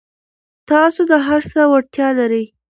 [0.69, 2.45] تاسو د هر څه وړتیا لرئ.